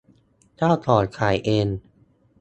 [0.57, 1.67] เจ้าของขายเอง